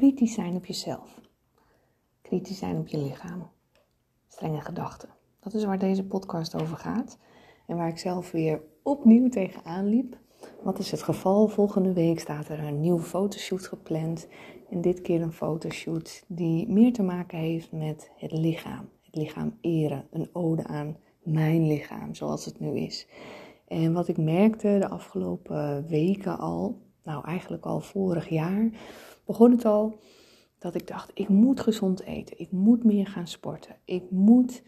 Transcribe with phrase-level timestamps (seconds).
[0.00, 1.20] kritisch zijn op jezelf.
[2.22, 3.50] Kritisch zijn op je lichaam.
[4.28, 5.08] Strenge gedachten.
[5.40, 7.18] Dat is waar deze podcast over gaat.
[7.66, 10.18] En waar ik zelf weer opnieuw tegenaan liep.
[10.62, 11.48] Wat is het geval?
[11.48, 14.28] Volgende week staat er een nieuwe fotoshoot gepland.
[14.70, 18.88] En dit keer een fotoshoot die meer te maken heeft met het lichaam.
[19.02, 20.06] Het lichaam eren.
[20.10, 23.06] Een ode aan mijn lichaam zoals het nu is.
[23.66, 28.70] En wat ik merkte de afgelopen weken al, nou eigenlijk al vorig jaar,
[29.30, 29.98] begon het al
[30.58, 32.38] dat ik dacht: ik moet gezond eten.
[32.38, 33.76] Ik moet meer gaan sporten.
[33.84, 34.62] Ik moet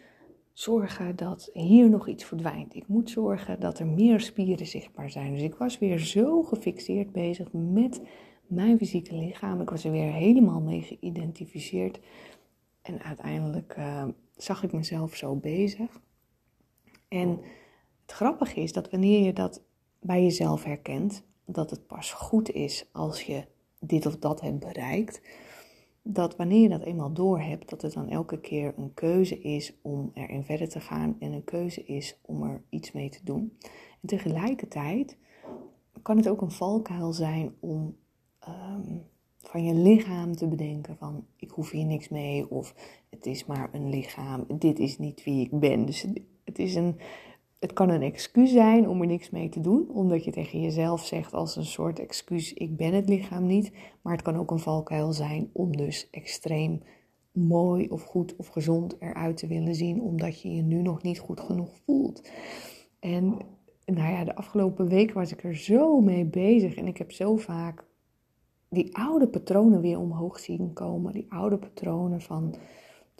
[0.52, 2.74] zorgen dat hier nog iets verdwijnt.
[2.74, 5.32] Ik moet zorgen dat er meer spieren zichtbaar zijn.
[5.32, 8.00] Dus ik was weer zo gefixeerd bezig met
[8.46, 9.60] mijn fysieke lichaam.
[9.60, 12.00] Ik was er weer helemaal mee geïdentificeerd.
[12.82, 14.04] En uiteindelijk uh,
[14.36, 16.00] zag ik mezelf zo bezig.
[17.08, 17.28] En
[18.02, 19.62] het grappige is dat wanneer je dat
[20.00, 23.44] bij jezelf herkent, dat het pas goed is als je
[23.84, 25.20] dit of dat hebt bereikt,
[26.02, 29.78] dat wanneer je dat eenmaal door hebt, dat het dan elke keer een keuze is
[29.82, 33.58] om erin verder te gaan en een keuze is om er iets mee te doen.
[34.00, 35.16] En tegelijkertijd
[36.02, 37.96] kan het ook een valkuil zijn om
[38.38, 38.96] ehm,
[39.38, 42.74] van je lichaam te bedenken van ik hoef hier niks mee of
[43.10, 45.86] het is maar een lichaam, dit is niet wie ik ben.
[45.86, 46.06] Dus
[46.44, 46.96] het, is een,
[47.62, 51.06] het kan een excuus zijn om er niks mee te doen, omdat je tegen jezelf
[51.06, 54.58] zegt als een soort excuus ik ben het lichaam niet, maar het kan ook een
[54.58, 56.82] valkuil zijn om dus extreem
[57.32, 61.18] mooi of goed of gezond eruit te willen zien, omdat je je nu nog niet
[61.18, 62.30] goed genoeg voelt.
[63.00, 63.36] En
[63.84, 67.36] nou ja, de afgelopen week was ik er zo mee bezig en ik heb zo
[67.36, 67.84] vaak
[68.68, 71.12] die oude patronen weer omhoog zien komen.
[71.12, 72.54] Die oude patronen van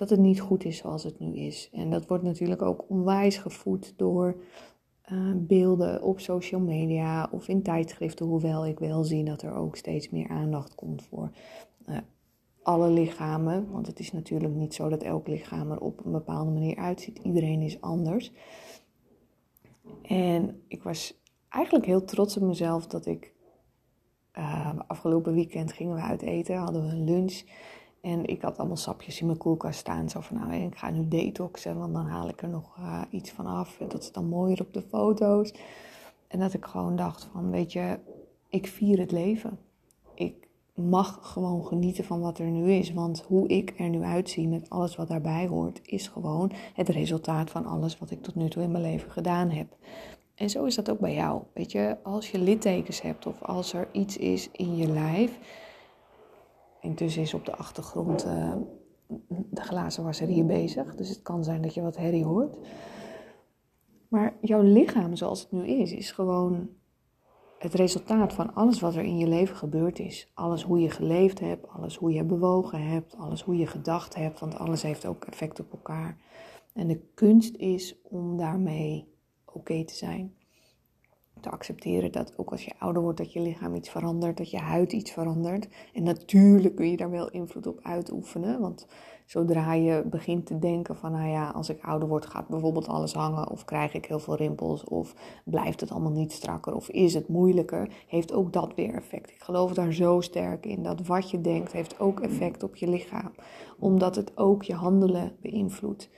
[0.03, 1.69] dat het niet goed is zoals het nu is.
[1.73, 4.37] En dat wordt natuurlijk ook onwijs gevoed door
[5.13, 8.27] uh, beelden op social media of in tijdschriften.
[8.27, 11.31] Hoewel ik wel zie dat er ook steeds meer aandacht komt voor
[11.89, 11.97] uh,
[12.63, 13.71] alle lichamen.
[13.71, 17.19] Want het is natuurlijk niet zo dat elk lichaam er op een bepaalde manier uitziet.
[17.19, 18.33] Iedereen is anders.
[20.03, 23.33] En ik was eigenlijk heel trots op mezelf dat ik
[24.39, 27.43] uh, afgelopen weekend gingen we uit eten, hadden we een lunch.
[28.03, 30.09] En ik had allemaal sapjes in mijn koelkast staan.
[30.09, 33.31] Zo van, nou, ik ga nu detoxen, want dan haal ik er nog uh, iets
[33.31, 33.81] van af.
[33.81, 35.55] En dat is dan mooier op de foto's.
[36.29, 37.99] En dat ik gewoon dacht van, weet je,
[38.49, 39.59] ik vier het leven.
[40.15, 42.93] Ik mag gewoon genieten van wat er nu is.
[42.93, 47.51] Want hoe ik er nu uitzie met alles wat daarbij hoort, is gewoon het resultaat
[47.51, 49.77] van alles wat ik tot nu toe in mijn leven gedaan heb.
[50.35, 51.43] En zo is dat ook bij jou.
[51.53, 55.39] Weet je, als je littekens hebt of als er iets is in je lijf.
[56.83, 58.55] Intussen is op de achtergrond uh,
[59.51, 60.95] de glazen hier bezig.
[60.95, 62.57] Dus het kan zijn dat je wat herrie hoort.
[64.09, 66.69] Maar jouw lichaam zoals het nu is, is gewoon
[67.59, 70.31] het resultaat van alles wat er in je leven gebeurd is.
[70.35, 74.41] Alles hoe je geleefd hebt, alles hoe je bewogen hebt, alles hoe je gedacht hebt.
[74.41, 76.17] Want alles heeft ook effect op elkaar.
[76.73, 80.35] En de kunst is om daarmee oké te zijn.
[81.41, 84.59] Te accepteren dat ook als je ouder wordt, dat je lichaam iets verandert, dat je
[84.59, 85.69] huid iets verandert.
[85.93, 88.61] En natuurlijk kun je daar wel invloed op uitoefenen.
[88.61, 88.87] Want
[89.27, 93.13] zodra je begint te denken van, nou ja, als ik ouder word, gaat bijvoorbeeld alles
[93.13, 93.51] hangen.
[93.51, 94.85] Of krijg ik heel veel rimpels.
[94.85, 96.75] Of blijft het allemaal niet strakker.
[96.75, 97.89] Of is het moeilijker.
[98.07, 99.31] Heeft ook dat weer effect.
[99.31, 100.83] Ik geloof daar zo sterk in.
[100.83, 103.33] Dat wat je denkt, heeft ook effect op je lichaam.
[103.79, 106.11] Omdat het ook je handelen beïnvloedt.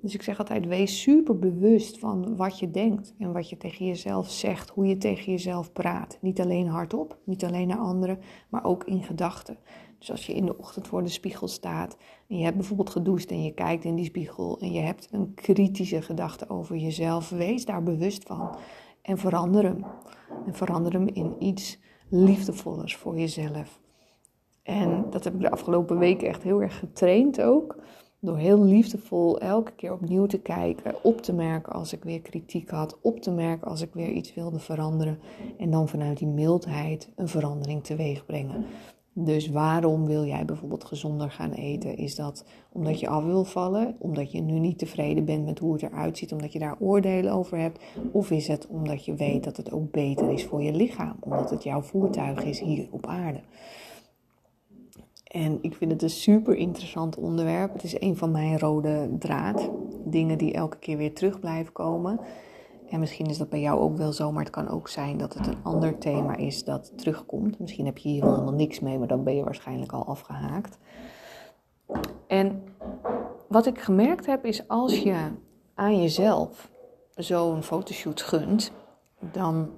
[0.00, 3.86] Dus ik zeg altijd, wees super bewust van wat je denkt en wat je tegen
[3.86, 6.18] jezelf zegt, hoe je tegen jezelf praat.
[6.20, 8.18] Niet alleen hardop, niet alleen naar anderen,
[8.48, 9.58] maar ook in gedachten.
[9.98, 11.96] Dus als je in de ochtend voor de spiegel staat
[12.28, 15.34] en je hebt bijvoorbeeld gedoucht en je kijkt in die spiegel en je hebt een
[15.34, 18.56] kritische gedachte over jezelf, wees daar bewust van
[19.02, 19.84] en verander hem.
[20.46, 21.78] En verander hem in iets
[22.08, 23.80] liefdevollers voor jezelf.
[24.62, 27.76] En dat heb ik de afgelopen weken echt heel erg getraind ook.
[28.22, 32.70] Door heel liefdevol elke keer opnieuw te kijken, op te merken als ik weer kritiek
[32.70, 35.18] had, op te merken als ik weer iets wilde veranderen.
[35.58, 38.64] En dan vanuit die mildheid een verandering teweeg brengen.
[39.12, 41.96] Dus waarom wil jij bijvoorbeeld gezonder gaan eten?
[41.96, 43.96] Is dat omdat je af wil vallen?
[43.98, 46.32] Omdat je nu niet tevreden bent met hoe het eruit ziet?
[46.32, 47.84] Omdat je daar oordelen over hebt?
[48.12, 51.16] Of is het omdat je weet dat het ook beter is voor je lichaam?
[51.20, 53.40] Omdat het jouw voertuig is hier op aarde?
[55.30, 57.72] En ik vind het een super interessant onderwerp.
[57.72, 59.70] Het is een van mijn rode draad.
[60.04, 62.20] Dingen die elke keer weer terug blijven komen.
[62.88, 65.34] En misschien is dat bij jou ook wel zo, maar het kan ook zijn dat
[65.34, 67.58] het een ander thema is dat terugkomt.
[67.58, 70.78] Misschien heb je hier helemaal niks mee, maar dan ben je waarschijnlijk al afgehaakt.
[72.26, 72.62] En
[73.48, 75.30] wat ik gemerkt heb is als je
[75.74, 76.70] aan jezelf
[77.14, 78.72] zo'n fotoshoot gunt,
[79.32, 79.70] dan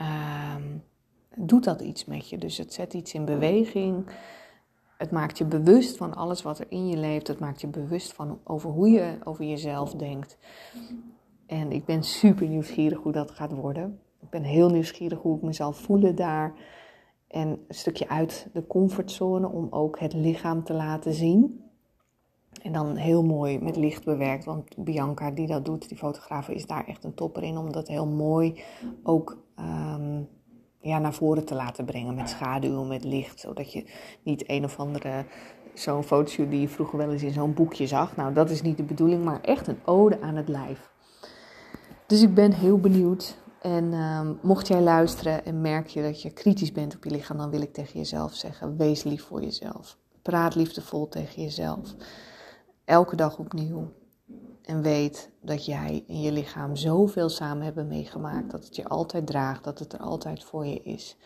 [0.00, 0.54] uh,
[1.36, 2.38] doet dat iets met je.
[2.38, 4.10] Dus het zet iets in beweging.
[5.00, 7.26] Het maakt je bewust van alles wat er in je leeft.
[7.26, 10.38] Het maakt je bewust van over hoe je over jezelf denkt.
[11.46, 14.00] En ik ben super nieuwsgierig hoe dat gaat worden.
[14.20, 16.54] Ik ben heel nieuwsgierig hoe ik mezelf voelen daar.
[17.28, 21.64] En een stukje uit de comfortzone om ook het lichaam te laten zien.
[22.62, 24.44] En dan heel mooi met licht bewerkt.
[24.44, 27.56] Want Bianca die dat doet, die fotograaf, is daar echt een topper in.
[27.56, 28.60] Om dat heel mooi
[29.02, 30.28] ook um,
[30.80, 32.14] ja, naar voren te laten brengen.
[32.14, 33.40] Met schaduw, met licht.
[33.40, 33.84] Zodat je
[34.22, 35.24] niet een of andere
[35.74, 38.16] zo'n fotoshoot die je vroeger wel eens in zo'n boekje zag.
[38.16, 40.90] Nou, dat is niet de bedoeling, maar echt een ode aan het lijf.
[42.06, 43.38] Dus ik ben heel benieuwd.
[43.60, 47.36] En um, mocht jij luisteren en merk je dat je kritisch bent op je lichaam,
[47.36, 49.98] dan wil ik tegen jezelf zeggen: wees lief voor jezelf.
[50.22, 51.94] Praat liefdevol tegen jezelf.
[52.84, 53.92] Elke dag opnieuw.
[54.62, 58.50] En weet dat jij en je lichaam zoveel samen hebben meegemaakt.
[58.50, 61.16] Dat het je altijd draagt, dat het er altijd voor je is.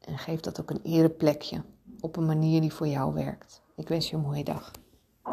[0.00, 1.62] En geef dat ook een ereplekje
[2.00, 3.62] op een manier die voor jou werkt.
[3.76, 4.70] Ik wens je een mooie dag.